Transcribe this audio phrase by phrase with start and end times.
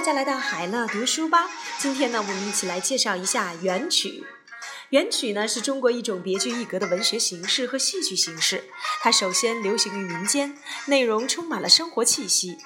[0.00, 1.50] 大家来到海乐读书吧。
[1.76, 4.24] 今天呢，我们一起来介绍一下元曲。
[4.88, 8.64] 元曲呢是中国一种别具一格的文学形式和戏剧形式。
[9.02, 10.56] 它首先流行于民间，
[10.86, 12.56] 内容充满了生活气息。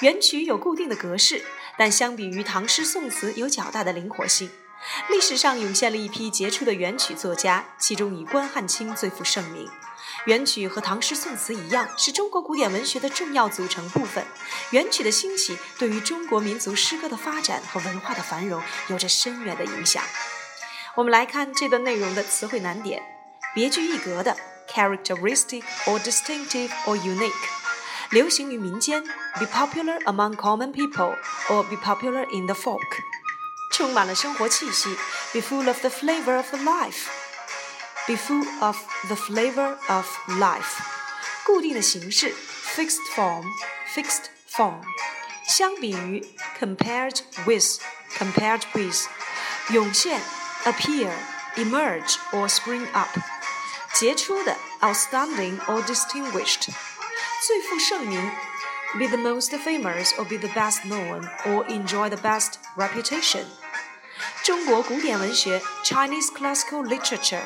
[0.00, 1.42] 元曲有固定的格式，
[1.78, 4.50] 但相比于唐诗宋词有较大的灵活性。
[5.08, 9.66] 历史上涌现了一批杰出的元曲作家，其中以关汉卿最负盛名。
[10.26, 14.24] 元曲和唐诗宋词一样，是中国古典文学的重要组成部分。
[14.70, 20.02] 元曲的兴起，对于中国民族诗歌的发展和文化的繁荣有着深远的影响。
[20.94, 23.02] 我们来看这段内容的词汇难点：
[23.52, 24.36] 别具一格的
[24.70, 27.32] （characteristic or distinctive or unique），
[28.10, 29.02] 流行于民间
[29.34, 31.16] （be popular among common people
[31.48, 32.78] or be popular in the folk），
[33.72, 34.96] 充满了生活气息
[35.32, 37.21] （be full of the flavor of the life）。
[38.07, 40.05] be full of the flavor of
[40.39, 40.79] life。
[41.45, 42.33] 固定的形式
[42.75, 43.43] fixed form
[43.93, 44.81] fixed form。
[45.47, 46.25] 相比于
[46.59, 47.79] compared with
[48.17, 49.07] compared with。
[49.69, 50.21] 涌现
[50.63, 51.11] appear
[51.55, 53.19] emerge or spring up。
[53.93, 56.69] 杰出的 outstanding or distinguished。
[57.45, 58.31] 最负盛名
[58.97, 63.45] be the most famous or be the best known or enjoy the best reputation。
[64.43, 67.43] 中国古典文学 Chinese classical literature。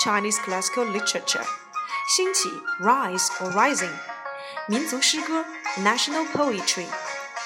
[0.00, 1.44] Chinese classical literature，
[2.14, 3.92] 兴起 rise or rising，
[4.68, 5.44] 民族诗歌
[5.78, 6.86] national poetry，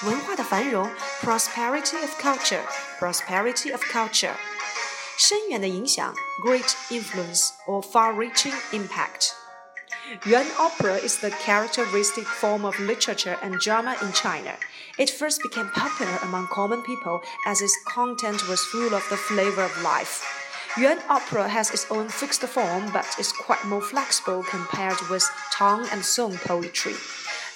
[0.05, 0.91] 文化的繁荣
[1.23, 2.62] prosperity of culture
[2.98, 4.34] prosperity of culture，
[5.17, 6.14] 深远的影响
[6.45, 14.11] great influence or far-reaching impact。Yuan opera is the characteristic form of literature and drama in
[14.12, 14.56] China.
[14.97, 19.62] It first became popular among common people as its content was full of the flavor
[19.62, 20.25] of life.
[20.76, 25.86] Yuan opera has its own fixed form but is quite more flexible compared with Tang
[25.92, 26.96] and Song poetry.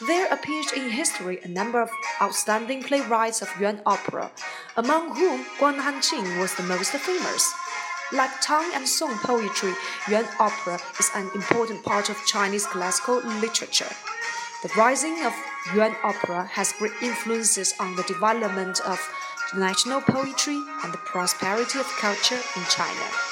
[0.06, 1.90] There appeared in history a number of
[2.22, 4.30] outstanding playwrights of Yuan opera,
[4.76, 7.54] among whom Guan Hanqing was the most famous.
[8.14, 9.74] Like Tang and Song poetry,
[10.08, 13.90] Yuan opera is an important part of Chinese classical literature.
[14.62, 15.34] The rising of
[15.74, 19.00] Yuan opera has great influences on the development of
[19.56, 23.27] national poetry and the prosperity of culture in China.